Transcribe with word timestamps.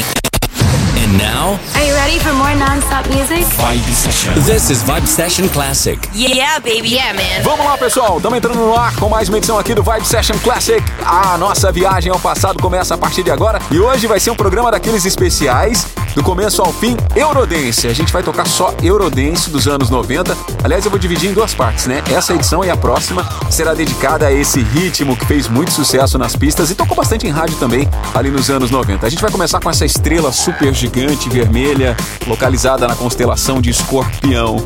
And 0.00 1.16
now, 1.18 1.58
Are 1.74 1.84
you 1.86 1.94
ready 1.94 2.18
for 2.18 2.32
more 2.34 2.54
non-stop 2.54 3.06
music? 3.08 3.44
Vibe 3.56 3.92
Session. 3.92 4.34
This 4.44 4.70
is 4.70 4.82
Vibe 4.82 5.06
Session 5.06 5.48
Classic. 5.48 5.98
Yeah, 6.14 6.58
baby. 6.60 6.88
Yeah, 6.88 7.12
man. 7.14 7.42
Vamos 7.42 7.64
lá, 7.64 7.76
pessoal. 7.78 8.16
Estamos 8.16 8.38
entrando 8.38 8.58
no 8.58 8.76
ar 8.76 8.94
com 8.96 9.08
mais 9.08 9.28
uma 9.28 9.38
edição 9.38 9.58
aqui 9.58 9.74
do 9.74 9.82
Vibe 9.82 10.06
Session 10.06 10.36
Classic. 10.38 10.82
A 11.04 11.38
nossa 11.38 11.70
viagem 11.72 12.10
ao 12.12 12.18
passado 12.18 12.60
começa 12.60 12.94
a 12.94 12.98
partir 12.98 13.22
de 13.22 13.30
agora 13.30 13.60
e 13.70 13.78
hoje 13.78 14.06
vai 14.06 14.18
ser 14.20 14.30
um 14.30 14.36
programa 14.36 14.70
daqueles 14.70 15.04
especiais 15.04 15.86
do 16.18 16.24
começo 16.24 16.60
ao 16.60 16.72
fim, 16.72 16.96
Eurodance. 17.14 17.86
A 17.86 17.92
gente 17.92 18.12
vai 18.12 18.24
tocar 18.24 18.44
só 18.44 18.74
Eurodance 18.82 19.48
dos 19.50 19.68
anos 19.68 19.88
90. 19.88 20.36
Aliás, 20.64 20.84
eu 20.84 20.90
vou 20.90 20.98
dividir 20.98 21.30
em 21.30 21.32
duas 21.32 21.54
partes, 21.54 21.86
né? 21.86 22.02
Essa 22.10 22.34
edição 22.34 22.64
e 22.64 22.68
a 22.68 22.76
próxima 22.76 23.24
será 23.48 23.72
dedicada 23.72 24.26
a 24.26 24.32
esse 24.32 24.60
ritmo 24.60 25.16
que 25.16 25.24
fez 25.24 25.46
muito 25.46 25.70
sucesso 25.70 26.18
nas 26.18 26.34
pistas 26.34 26.72
e 26.72 26.74
tocou 26.74 26.96
bastante 26.96 27.24
em 27.24 27.30
rádio 27.30 27.56
também 27.58 27.88
ali 28.12 28.32
nos 28.32 28.50
anos 28.50 28.68
90. 28.68 29.06
A 29.06 29.08
gente 29.08 29.22
vai 29.22 29.30
começar 29.30 29.60
com 29.60 29.70
essa 29.70 29.84
estrela 29.84 30.32
super 30.32 30.74
gigante 30.74 31.28
vermelha, 31.28 31.96
localizada 32.26 32.88
na 32.88 32.96
constelação 32.96 33.60
de 33.60 33.70
Escorpião. 33.70 34.56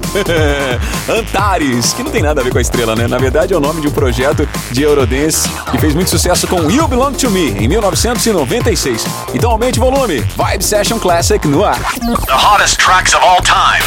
Antares, 1.07 1.93
que 1.93 2.03
não 2.03 2.11
tem 2.11 2.23
nada 2.23 2.41
a 2.41 2.45
ver 2.45 2.51
com 2.51 2.59
a 2.59 2.63
estrela, 2.63 2.97
né? 2.97 3.07
Na 3.07 3.19
verdade 3.19 3.53
é 3.53 3.57
o 3.57 3.61
nome 3.61 3.83
de 3.83 3.89
um 3.89 3.93
projeto 3.93 4.49
de 4.71 4.81
Eurodance 4.81 5.51
que 5.71 5.77
fez 5.77 5.95
muito 5.95 6.09
sucesso 6.09 6.47
com 6.47 6.71
You 6.71 6.89
Belong 6.89 7.13
to 7.13 7.31
Me 7.31 7.51
em 7.51 7.69
1996. 7.69 9.05
Então 9.35 9.51
aumente 9.51 9.79
o 9.79 9.83
volume. 9.83 10.21
Vibe 10.35 10.65
Session 10.65 10.99
Classic 10.99 11.42
no 11.45 11.65
ar. 11.65 11.75
The 11.75 12.39
hottest 12.39 12.79
tracks 12.79 13.15
of 13.15 13.21
all 13.23 13.41
time. 13.41 13.83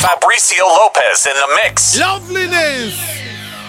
Fabricio 0.00 0.62
Lopez 0.62 1.26
in 1.26 1.32
the 1.34 1.60
mix. 1.62 1.98
Loveliness. 1.98 2.98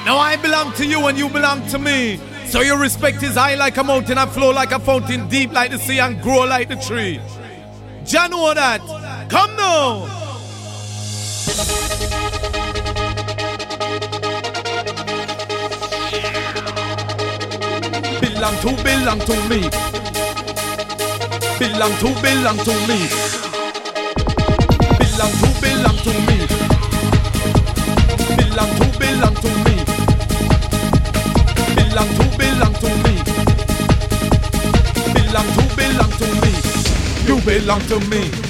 Now 0.05 0.17
I 0.17 0.35
belong 0.35 0.73
to 0.73 0.85
you 0.85 1.07
and 1.07 1.17
you 1.17 1.29
belong 1.29 1.65
to 1.67 1.79
me. 1.79 2.20
So 2.45 2.62
your 2.62 2.79
respect 2.79 3.23
is 3.23 3.35
high 3.35 3.55
like 3.55 3.77
a 3.77 3.84
mountain 3.84 4.17
and 4.17 4.29
flow 4.31 4.52
like 4.52 4.71
a 4.71 4.79
fountain, 4.79 5.27
deep 5.29 5.52
like 5.52 5.71
the 5.71 5.77
sea 5.77 5.99
and 5.99 6.21
grow 6.21 6.45
like 6.45 6.67
the 6.67 6.75
tree. 6.75 7.20
Jah 8.05 8.27
know 8.27 8.53
that. 8.53 8.81
Come 9.29 9.55
now. 9.55 10.07
Belong 18.20 18.55
to, 18.62 18.84
belong 18.84 19.20
to 19.20 19.49
me. 19.49 20.18
Belong 21.60 21.91
to, 21.99 22.07
belong 22.21 22.57
to 22.60 22.74
me. 22.88 22.99
Belong 24.98 25.34
to, 25.41 25.49
belong 25.60 25.98
to 26.05 26.13
me. 26.27 26.38
Belong 28.38 28.71
to, 28.79 28.85
belong 28.98 29.35
to 29.35 29.49
me. 29.65 29.76
Belong 31.76 32.10
to, 32.15 32.37
belong 32.37 32.74
to 32.76 32.90
me. 33.04 33.13
Belong 35.13 35.48
to, 35.55 35.63
belong 35.76 36.12
to 36.12 36.27
me. 36.41 36.52
You 37.27 37.41
belong 37.41 37.82
to 37.87 37.99
me. 38.10 38.49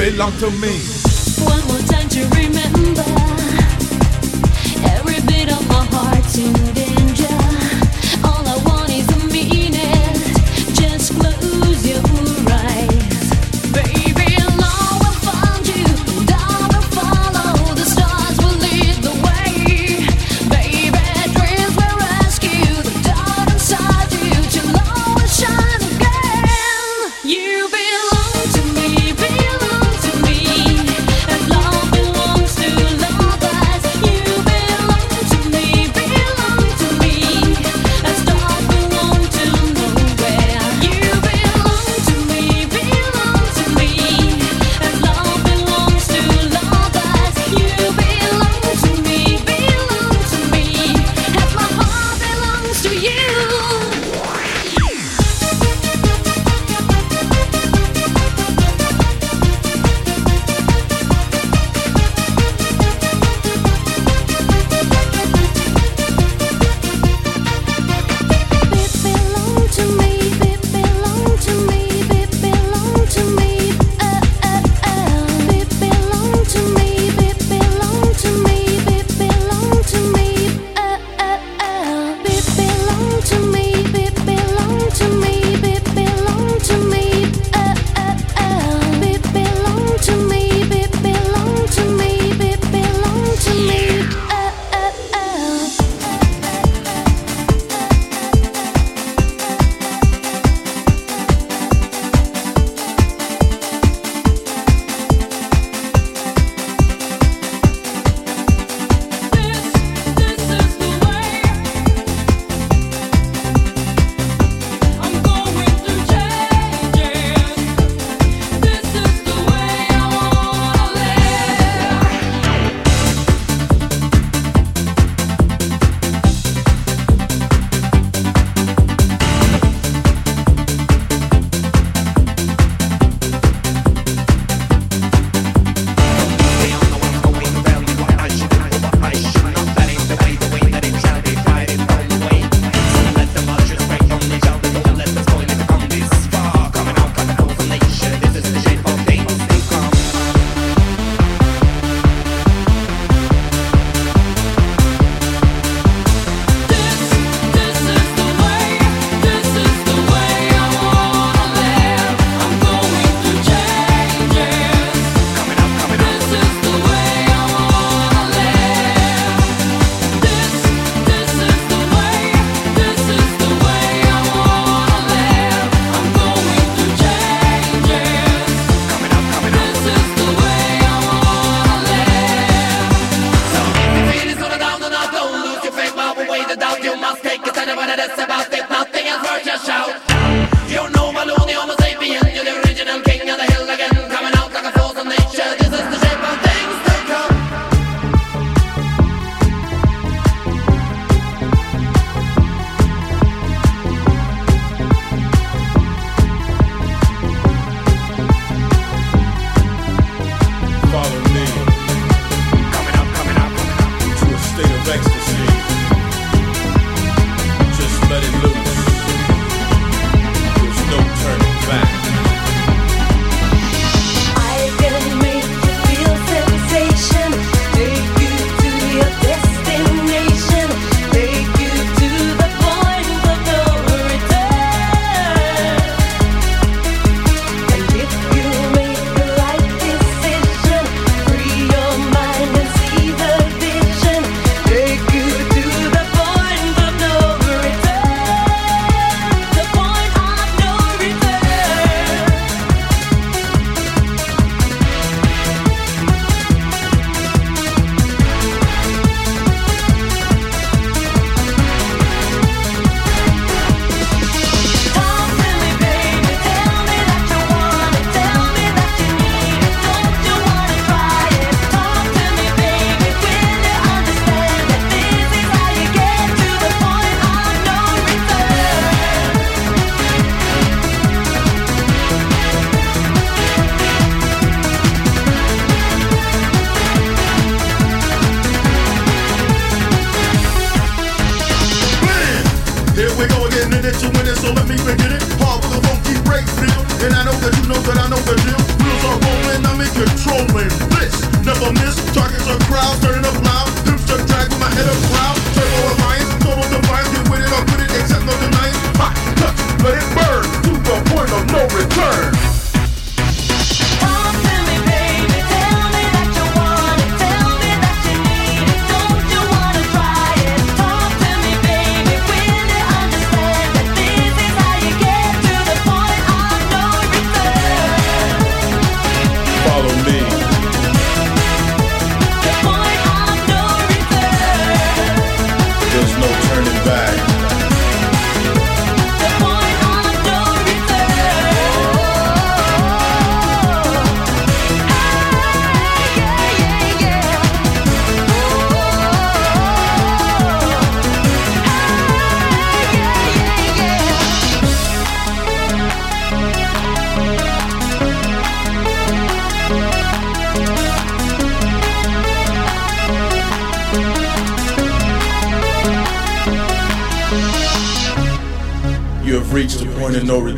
Belong 0.00 0.32
to 0.38 0.50
me. 0.52 0.80
One 1.44 1.62
more 1.68 1.84
time 1.86 2.08
to 2.08 2.20
remember 2.40 3.04
Every 4.96 5.20
bit 5.26 5.52
of 5.52 5.68
my 5.68 5.84
heart's 5.92 6.38
in 6.38 6.99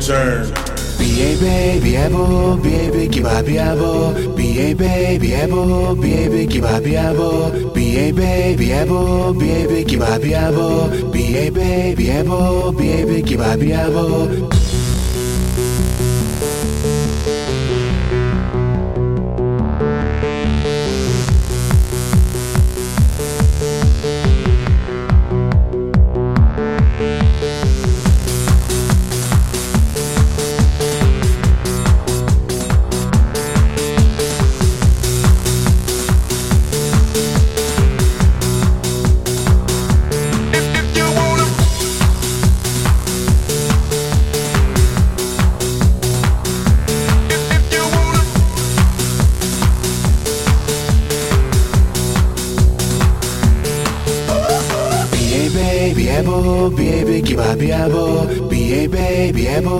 return. 0.03 0.53
Be 0.97 1.21
a 1.21 1.39
baby, 1.39 1.95
able, 1.95 2.57
baby, 2.57 3.07
give 3.07 3.25
up, 3.25 3.45
be 3.45 3.57
able. 3.57 4.35
Be 4.35 4.59
a 4.59 4.73
baby, 4.73 5.33
able, 5.33 5.95
baby, 5.95 6.45
give 6.45 6.65
up, 6.65 6.83
be 6.83 6.95
able. 6.95 7.73
Be 7.73 7.97
a 7.97 8.11
baby, 8.11 8.71
able, 8.71 9.33
baby, 9.33 9.83
give 9.83 10.01
up, 10.01 10.21
be 10.21 10.33
able. 10.33 11.11
Be 11.11 11.37
a 11.37 11.49
baby, 11.49 12.09
able, 12.09 12.71
baby, 12.73 13.21
give 13.21 13.41
up, 13.41 13.59
be. 13.59 14.82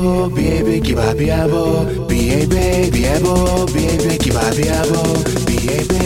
biabo, 0.03 0.29
biebe 0.36 0.79
ki 0.83 0.93
ba 0.95 1.13
biabo, 1.15 1.63
biebe 2.10 2.91
biabo, 2.91 3.65
biebe 3.74 4.17
ki 4.19 4.31
ba 4.36 4.51
biabo, 4.51 5.01
biebe. 5.48 6.03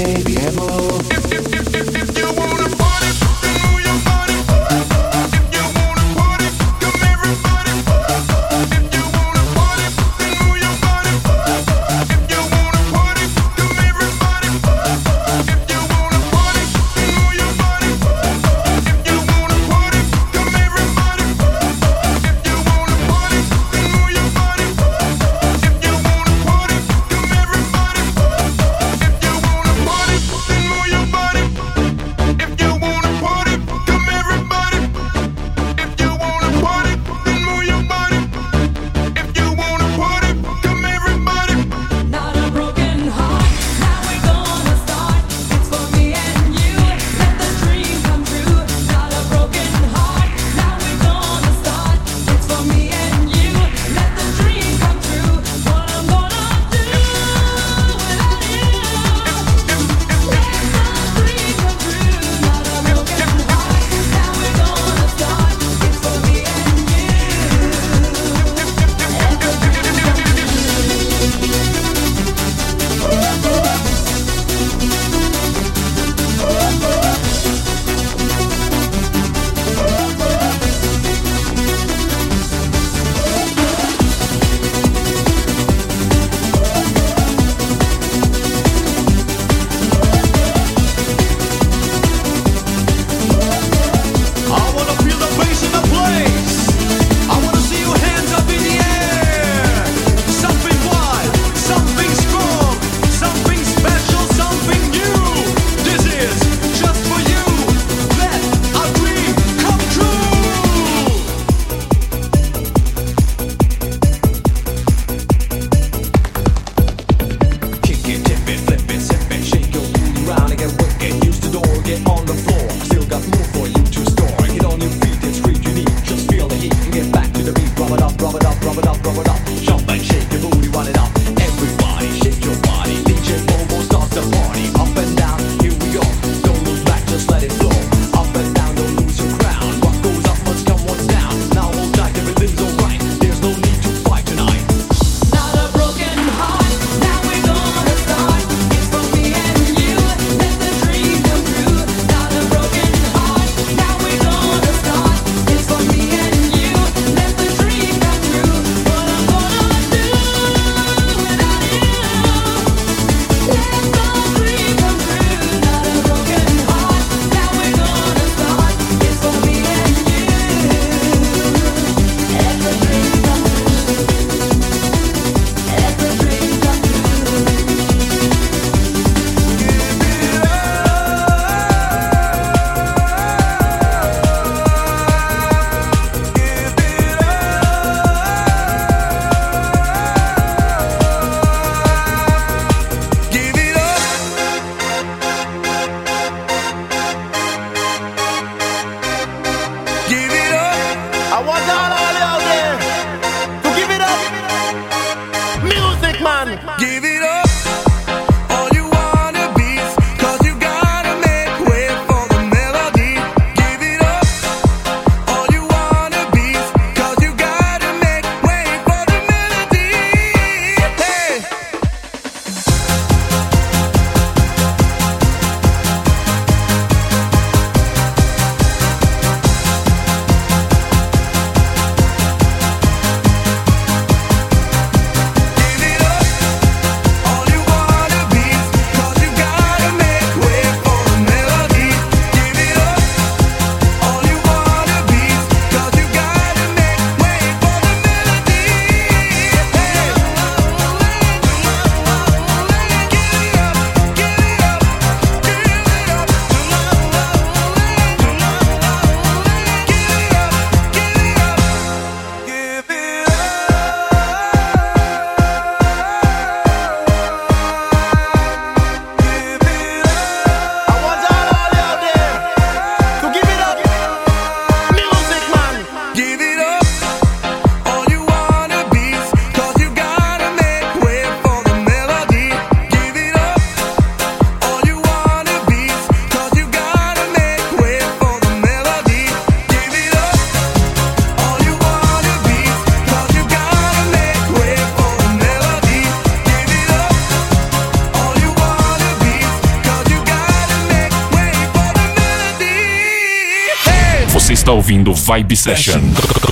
Ouvindo 304.97 305.13
Vibe 305.13 305.55
Session 305.55 306.01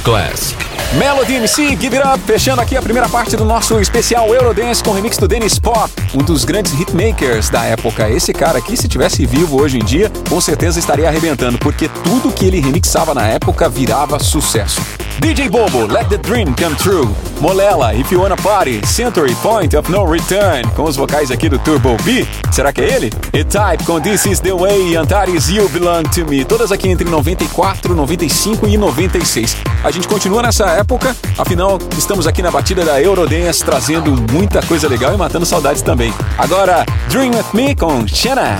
Classic. 0.03 0.55
Melody 0.97 1.35
MC, 1.35 1.75
Give 1.75 1.97
It 1.97 2.07
Up, 2.07 2.19
fechando 2.25 2.61
aqui 2.61 2.77
a 2.77 2.81
primeira 2.81 3.09
parte 3.09 3.35
do 3.35 3.43
nosso 3.43 3.79
especial 3.79 4.33
Eurodance 4.33 4.83
com 4.83 4.91
remix 4.91 5.17
do 5.17 5.27
Dennis 5.27 5.57
Pop, 5.57 5.91
um 6.13 6.19
dos 6.19 6.45
grandes 6.45 6.71
hitmakers 6.79 7.49
da 7.49 7.63
época. 7.63 8.07
Esse 8.09 8.33
cara 8.33 8.59
aqui, 8.59 8.77
se 8.77 8.87
tivesse 8.87 9.25
vivo 9.25 9.59
hoje 9.59 9.79
em 9.79 9.83
dia, 9.83 10.11
com 10.29 10.39
certeza 10.39 10.77
estaria 10.77 11.07
arrebentando, 11.07 11.57
porque 11.57 11.89
tudo 12.03 12.31
que 12.31 12.45
ele 12.45 12.59
remixava 12.59 13.15
na 13.15 13.25
época 13.25 13.67
virava 13.67 14.19
sucesso. 14.19 14.79
DJ 15.19 15.49
Bobo, 15.49 15.91
Let 15.91 16.07
the 16.09 16.17
Dream 16.17 16.53
Come 16.53 16.75
True. 16.75 17.24
Molela, 17.39 17.93
You 17.93 18.21
Wanna 18.21 18.35
Party, 18.37 18.81
Century 18.85 19.35
Point 19.35 19.75
of 19.75 19.91
No 19.91 20.05
Return, 20.05 20.63
com 20.75 20.83
os 20.83 20.95
vocais 20.95 21.31
aqui 21.31 21.49
do 21.49 21.59
Turbo 21.59 21.97
B. 22.03 22.25
Será 22.51 22.71
que 22.71 22.81
é 22.81 22.95
ele? 22.95 23.11
E-Type 23.33 23.83
com 23.85 23.99
This 23.99 24.25
Is 24.25 24.39
The 24.39 24.53
Way 24.53 24.89
e 24.89 24.95
Antares 24.95 25.49
You 25.49 25.67
Belong 25.69 26.03
To 26.03 26.25
Me. 26.25 26.45
Todas 26.45 26.71
aqui 26.71 26.89
entre 26.89 27.09
94, 27.09 27.93
95 27.93 28.67
e 28.67 28.77
96. 28.77 29.57
A 29.83 29.91
gente 29.91 30.07
continua 30.07 30.41
nessa 30.41 30.65
época, 30.71 31.15
afinal, 31.37 31.79
estamos 31.97 32.25
aqui 32.25 32.41
na 32.41 32.51
batida 32.51 32.83
da 32.83 33.01
Eurodance, 33.01 33.63
trazendo 33.63 34.11
muita 34.31 34.61
coisa 34.63 34.87
legal 34.87 35.13
e 35.13 35.17
matando 35.17 35.45
saudades 35.45 35.81
também. 35.81 36.13
Agora, 36.37 36.85
Dream 37.09 37.31
With 37.31 37.45
Me 37.53 37.75
com 37.75 38.07
Shanna. 38.07 38.59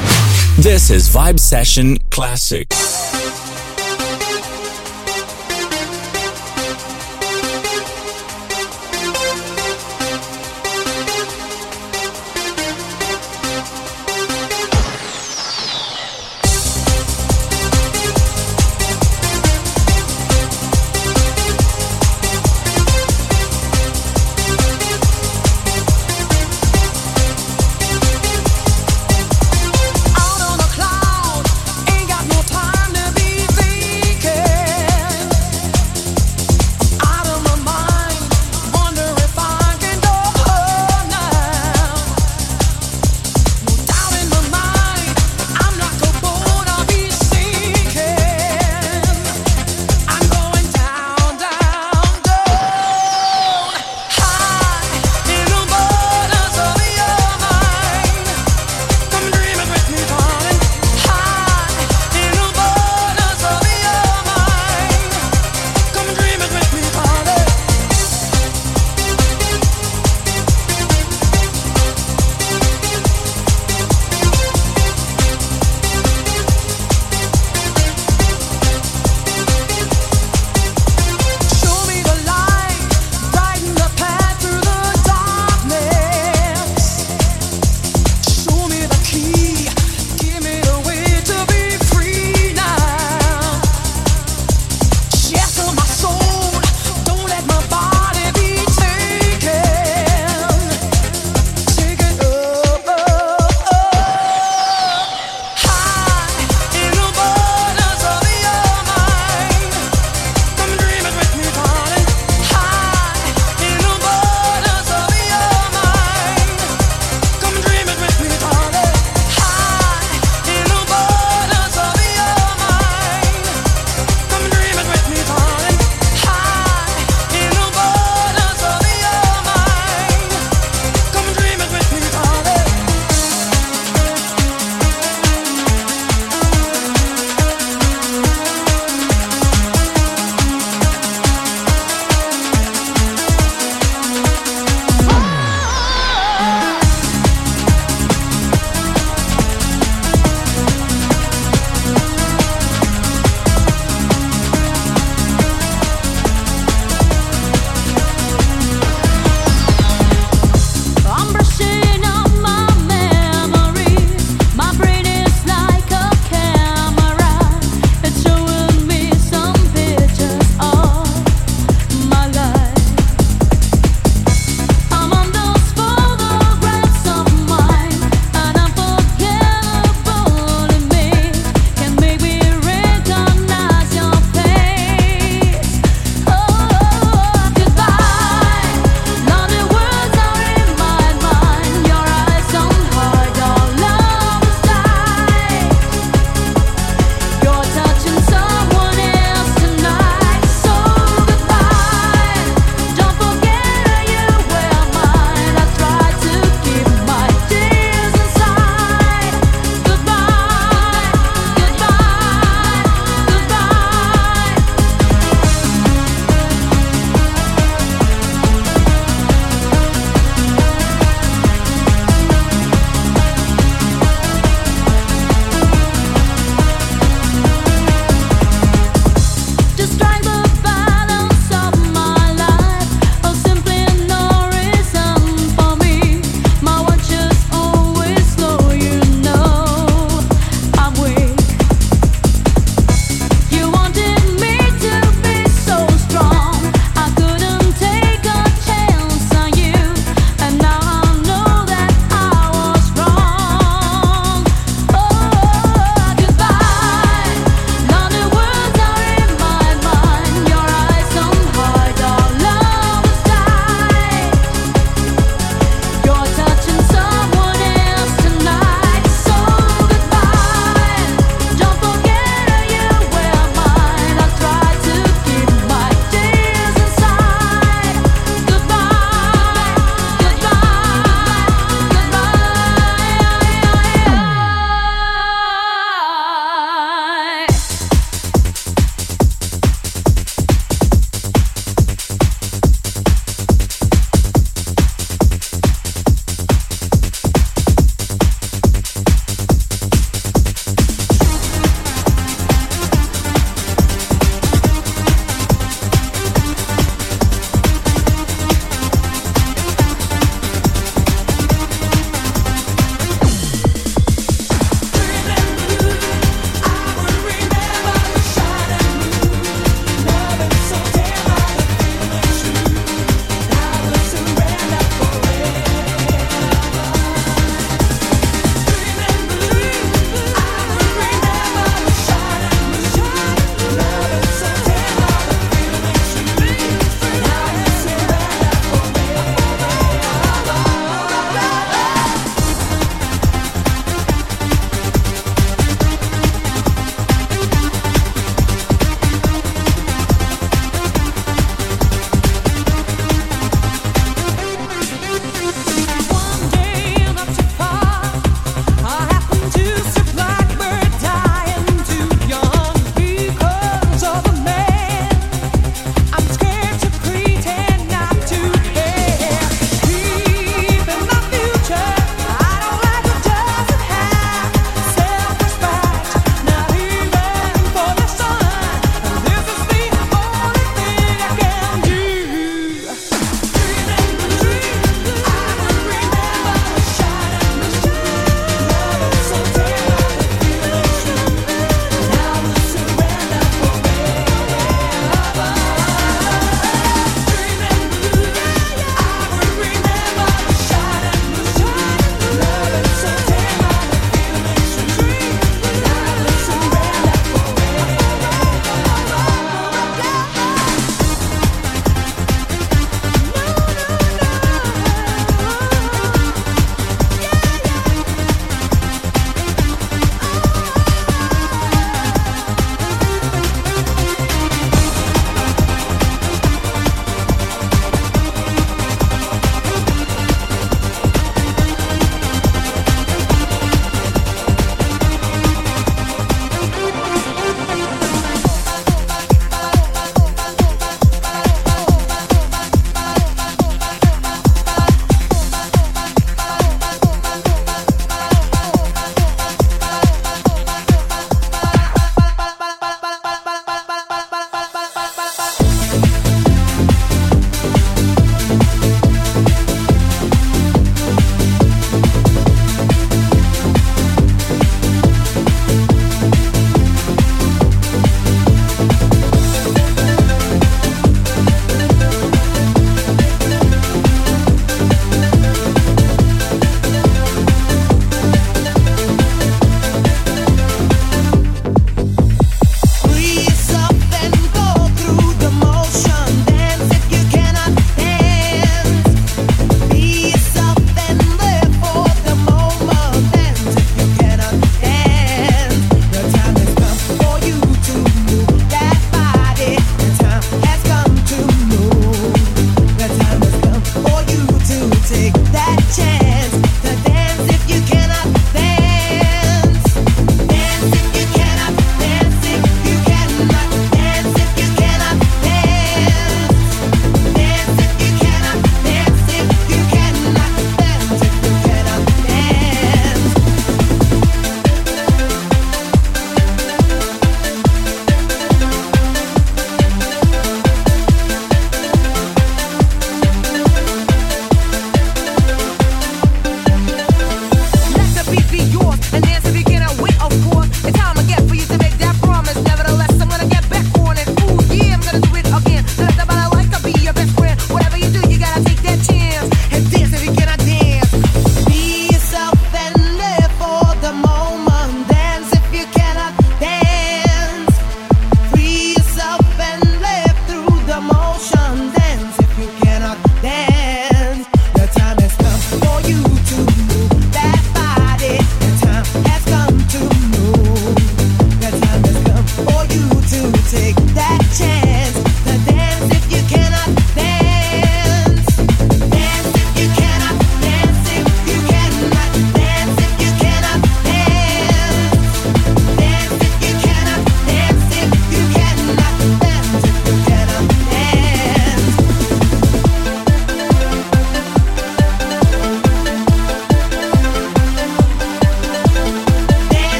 This 0.62 0.89
is 0.89 1.08
Vibe 1.08 1.39
Session 1.39 1.96
Classic. 2.10 2.67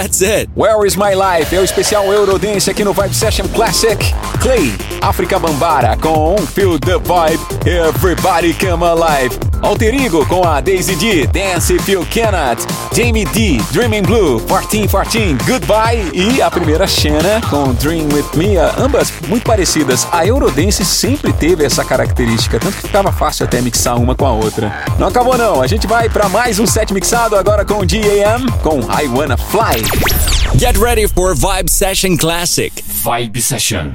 that 0.00 0.09
it. 0.22 0.50
Where 0.54 0.86
is 0.86 0.96
My 0.96 1.14
Life? 1.14 1.54
É 1.54 1.60
o 1.60 1.64
especial 1.64 2.12
Eurodance 2.12 2.70
aqui 2.70 2.84
no 2.84 2.92
Vibe 2.92 3.14
Session 3.14 3.48
Classic. 3.48 3.98
Clay, 4.40 4.72
África 5.00 5.38
Bambara 5.38 5.96
com 5.96 6.36
Feel 6.38 6.78
the 6.78 6.98
Vibe, 6.98 7.40
Everybody 7.66 8.54
Come 8.54 8.84
Alive. 8.84 9.38
Alter 9.62 9.94
Ego 9.94 10.24
com 10.26 10.42
a 10.42 10.60
Daisy 10.60 10.96
D, 10.96 11.26
Dance 11.26 11.74
If 11.74 11.86
You 11.88 12.06
Cannot. 12.10 12.64
Jamie 12.94 13.26
D, 13.26 13.60
Dreaming 13.72 14.02
Blue, 14.02 14.40
1414, 14.40 15.36
Goodbye. 15.46 16.10
E 16.14 16.40
a 16.40 16.50
primeira 16.50 16.86
Xena 16.86 17.40
com 17.48 17.72
Dream 17.74 18.08
With 18.12 18.36
Me, 18.36 18.56
ambas 18.56 19.12
muito 19.28 19.44
parecidas. 19.44 20.08
A 20.10 20.26
Eurodance 20.26 20.84
sempre 20.84 21.32
teve 21.32 21.64
essa 21.64 21.84
característica, 21.84 22.58
tanto 22.58 22.76
que 22.76 22.82
ficava 22.82 23.12
fácil 23.12 23.44
até 23.44 23.60
mixar 23.60 23.98
uma 23.98 24.14
com 24.14 24.26
a 24.26 24.32
outra. 24.32 24.84
Não 24.98 25.08
acabou 25.08 25.36
não, 25.36 25.60
a 25.60 25.66
gente 25.66 25.86
vai 25.86 26.08
para 26.08 26.28
mais 26.28 26.58
um 26.58 26.66
set 26.66 26.92
mixado 26.94 27.36
agora 27.36 27.64
com 27.64 27.84
DAM, 27.84 28.46
com 28.62 28.80
I 28.80 29.08
Wanna 29.08 29.36
Fly. 29.36 30.09
Get 30.58 30.76
ready 30.78 31.06
for 31.06 31.32
Vibe 31.34 31.70
Session 31.70 32.16
Classic. 32.18 32.72
Vibe 32.72 33.38
Session. 33.38 33.92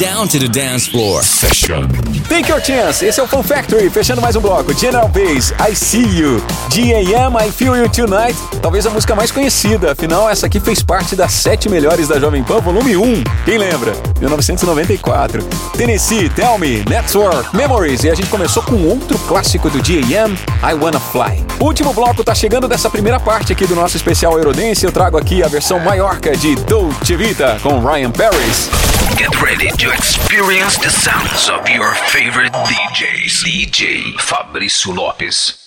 Down 0.00 0.26
to 0.26 0.38
the 0.38 0.48
dance 0.48 0.88
floor. 0.88 1.22
Session. 1.22 1.86
Take 2.26 2.50
Your 2.50 2.58
Chance, 2.58 3.04
esse 3.04 3.20
é 3.20 3.22
o 3.22 3.26
Fun 3.26 3.42
Factory, 3.42 3.90
fechando 3.90 4.22
mais 4.22 4.34
um 4.34 4.40
bloco. 4.40 4.72
General 4.72 5.06
Bass, 5.08 5.52
I 5.60 5.76
See 5.76 6.18
You. 6.18 6.42
G.A.M., 6.70 7.36
I 7.36 7.52
Feel 7.52 7.76
You 7.76 7.86
Tonight, 7.90 8.34
talvez 8.62 8.86
a 8.86 8.90
música 8.90 9.14
mais 9.14 9.30
conhecida, 9.30 9.92
afinal 9.92 10.30
essa 10.30 10.46
aqui 10.46 10.58
fez 10.58 10.82
parte 10.82 11.14
das 11.14 11.32
sete 11.32 11.68
melhores 11.68 12.08
da 12.08 12.18
Jovem 12.18 12.42
Pan, 12.42 12.60
volume 12.60 12.96
1. 12.96 13.24
Quem 13.44 13.58
lembra? 13.58 13.92
1994. 14.18 15.42
Tennessee, 15.76 16.30
Tell 16.30 16.58
Me, 16.58 16.82
Network, 16.88 17.54
Memories, 17.54 18.04
e 18.04 18.10
a 18.10 18.14
gente 18.14 18.30
começou 18.30 18.62
com 18.62 18.82
outro 18.86 19.18
clássico 19.20 19.68
do 19.68 19.84
G.A.M., 19.84 20.34
I 20.62 20.74
Wanna 20.82 21.00
Fly. 21.00 21.44
O 21.58 21.64
último 21.66 21.92
bloco 21.92 22.24
tá 22.24 22.34
chegando 22.34 22.66
dessa 22.66 22.88
primeira 22.88 23.20
parte 23.20 23.52
aqui 23.52 23.66
do 23.66 23.76
nosso 23.76 23.98
especial 23.98 24.38
Eurodance, 24.38 24.82
eu 24.82 24.92
trago 24.92 25.18
aqui 25.18 25.42
a 25.42 25.48
versão 25.48 25.78
Maiorca 25.78 26.34
de 26.34 26.54
Dolce 26.54 27.16
Vita 27.16 27.58
com 27.62 27.80
Ryan 27.80 28.10
Paris. 28.10 28.89
Get 29.16 29.42
ready 29.42 29.70
to 29.70 29.90
experience 29.92 30.78
the 30.78 30.90
sounds 30.90 31.48
of 31.48 31.68
your 31.68 31.92
favorite 31.94 32.52
DJs. 32.52 33.44
DJ 33.44 34.14
Fabrício 34.18 34.94
Lopes. 34.96 35.60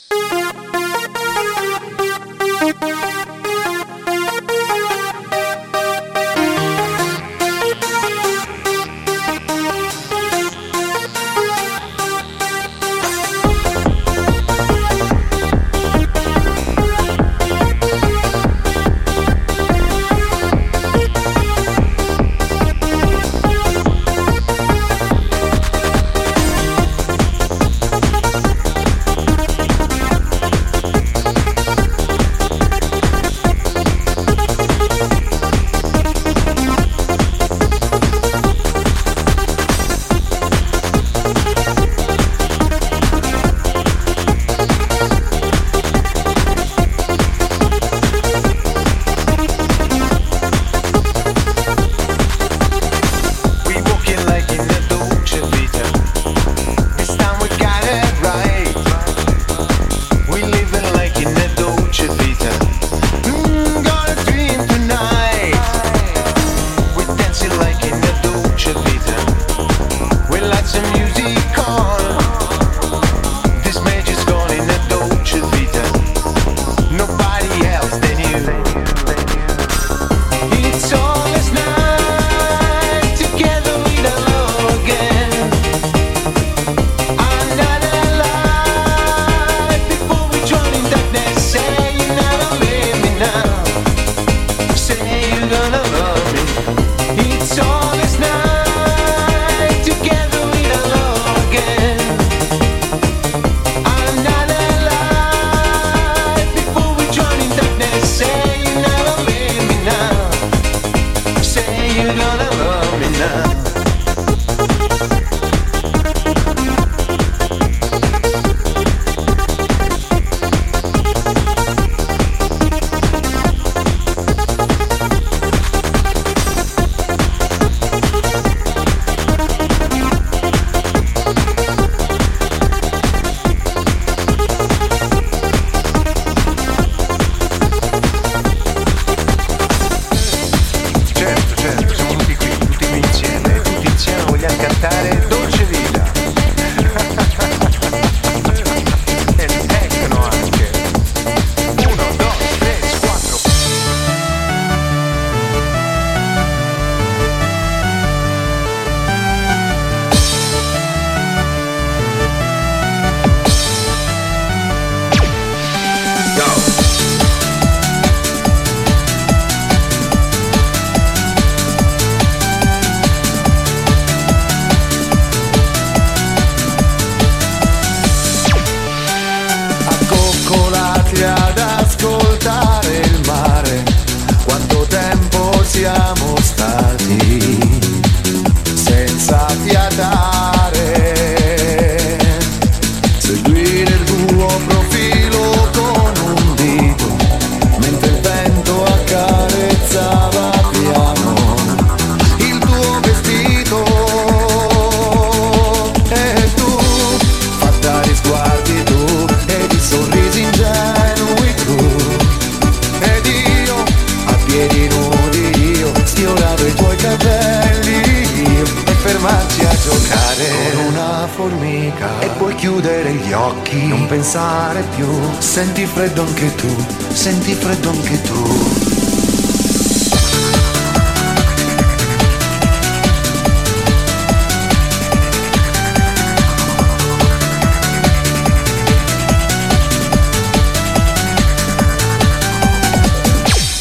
Pensare 224.74 224.84
più. 224.96 225.08
Senti 225.40 225.86
freddo 225.86 226.22
anche 226.22 226.56
tu, 226.56 226.86
senti 227.14 227.54
freddo 227.54 227.90
anche 227.90 228.22
tu. 228.22 228.72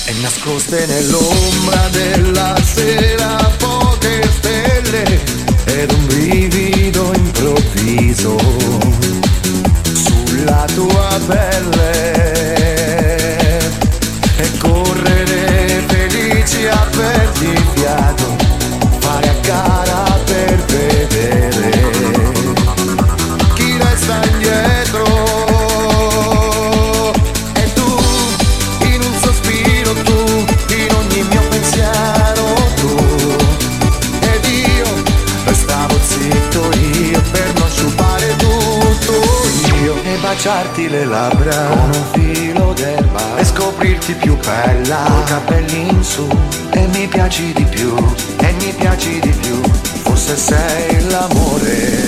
e 0.04 0.12
nascoste 0.20 0.86
nell'ombra 0.86 1.88
della 1.90 2.54
sera 2.62 3.36
poche 3.58 4.22
stelle 4.36 5.20
ed 5.64 5.92
un 5.92 6.06
brivido 6.06 7.12
improvviso 7.14 8.81
baciarti 40.42 40.88
le 40.88 41.04
labbra 41.04 41.54
con 41.68 41.90
un 41.94 42.04
filo 42.10 42.72
d'erba 42.72 43.36
e 43.36 43.44
scoprirti 43.44 44.14
più 44.14 44.36
bella. 44.38 45.04
Coi 45.06 45.24
capelli 45.24 45.88
in 45.88 46.02
su 46.02 46.26
e 46.72 46.86
mi 46.88 47.06
piaci 47.06 47.52
di 47.52 47.64
più 47.64 47.94
e 48.38 48.52
mi 48.58 48.74
piaci 48.76 49.20
di 49.20 49.30
più. 49.30 49.60
Forse 50.02 50.36
sei 50.36 51.08
l'amore 51.08 52.01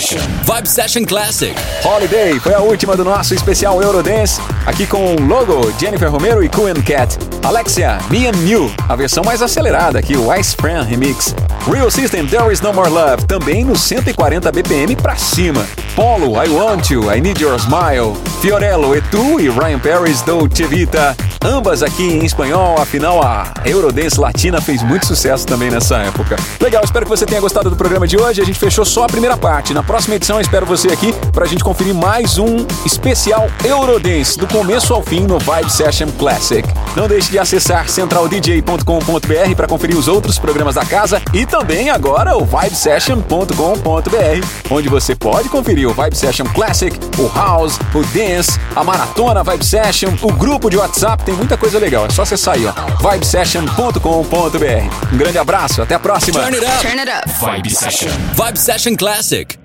Session. 0.00 0.20
Vibe 0.44 0.68
Session 0.68 1.04
Classic. 1.04 1.54
Holiday 1.84 2.38
foi 2.38 2.54
a 2.54 2.60
última 2.60 2.96
do 2.96 3.04
nosso 3.04 3.34
especial 3.34 3.82
Eurodance, 3.82 4.40
aqui 4.64 4.86
com 4.86 5.16
o 5.16 5.20
Logo, 5.20 5.72
Jennifer 5.76 6.08
Romero 6.08 6.40
e 6.40 6.46
and 6.46 6.82
Cat. 6.82 7.18
Alexia, 7.42 7.98
Me 8.08 8.28
and 8.28 8.46
You, 8.46 8.72
a 8.88 8.94
versão 8.94 9.24
mais 9.24 9.42
acelerada 9.42 9.98
aqui, 9.98 10.16
o 10.16 10.32
Ice 10.34 10.54
Fran 10.54 10.82
Remix. 10.84 11.34
Real 11.68 11.90
System, 11.90 12.26
There 12.26 12.52
Is 12.52 12.60
No 12.60 12.72
More 12.72 12.88
Love, 12.88 13.26
também 13.26 13.64
no 13.64 13.76
140 13.76 14.52
BPM 14.52 14.94
pra 14.94 15.16
cima. 15.16 15.66
Polo, 15.96 16.40
I 16.42 16.48
Want 16.48 16.90
You, 16.90 17.12
I 17.12 17.20
Need 17.20 17.42
Your 17.42 17.58
Smile. 17.58 18.16
Fiorello, 18.40 18.94
Etu 18.94 19.40
e 19.40 19.48
Ryan 19.48 19.80
Paris, 19.80 20.22
Dolce 20.22 20.64
Vita. 20.64 21.16
Ambas 21.44 21.82
aqui 21.82 22.02
em 22.02 22.24
espanhol, 22.24 22.76
afinal 22.78 23.22
a 23.22 23.52
Eurodance 23.64 24.18
Latina 24.18 24.60
fez 24.60 24.82
muito 24.82 25.06
sucesso 25.06 25.46
também 25.46 25.70
nessa 25.70 25.98
época. 25.98 26.36
Legal, 26.60 26.82
espero 26.84 27.06
que 27.06 27.10
você 27.10 27.24
tenha 27.24 27.40
gostado 27.40 27.70
do 27.70 27.76
programa 27.76 28.06
de 28.06 28.16
hoje. 28.16 28.40
A 28.40 28.44
gente 28.44 28.58
fechou 28.58 28.84
só 28.84 29.04
a 29.04 29.06
primeira 29.06 29.36
parte. 29.36 29.72
Na 29.72 29.82
próxima 29.82 30.16
edição 30.16 30.40
espero 30.40 30.66
você 30.66 30.88
aqui 30.88 31.12
pra 31.32 31.46
gente 31.46 31.62
conferir 31.62 31.94
mais 31.94 32.38
um 32.38 32.66
especial 32.84 33.48
Eurodance, 33.64 34.38
do 34.38 34.46
começo 34.46 34.92
ao 34.92 35.02
fim 35.02 35.20
no 35.20 35.38
Vibe 35.38 35.70
Session 35.70 36.08
Classic. 36.18 36.68
Não 36.96 37.06
deixe 37.06 37.30
de 37.30 37.38
acessar 37.38 37.88
centraldj.com.br 37.88 39.54
para 39.56 39.68
conferir 39.68 39.96
os 39.96 40.08
outros 40.08 40.38
programas 40.38 40.74
da 40.74 40.84
casa 40.84 41.22
e 41.32 41.46
também 41.46 41.90
agora 41.90 42.36
o 42.36 42.44
vibesession.com.br, 42.44 44.46
onde 44.70 44.88
você 44.88 45.14
pode 45.14 45.48
conferir 45.48 45.88
o 45.88 45.94
Vibe 45.94 46.16
Session 46.16 46.46
Classic, 46.46 46.98
o 47.18 47.30
House, 47.34 47.78
o 47.94 48.02
Dance, 48.06 48.58
a 48.74 48.82
Maratona 48.82 49.44
Vibe 49.44 49.64
Session, 49.64 50.10
o 50.22 50.32
grupo 50.32 50.68
de 50.68 50.76
WhatsApp, 50.76 51.27
tem 51.28 51.36
muita 51.36 51.58
coisa 51.58 51.78
legal. 51.78 52.06
É 52.06 52.10
só 52.10 52.22
acessar 52.22 52.54
aí, 52.54 52.64
ó, 52.64 52.72
vibesession.com.br. 53.10 55.12
Um 55.12 55.18
grande 55.18 55.36
abraço, 55.36 55.82
até 55.82 55.94
a 55.94 55.98
próxima. 55.98 56.40
Turn 56.40 56.56
it 56.56 56.64
up. 56.64 56.80
Turn 56.80 56.98
it 56.98 57.10
up. 57.10 57.28
Vibe 57.38 57.70
Session. 57.70 58.08
Vibe 58.34 58.58
Session 58.58 58.96
Classic. 58.96 59.57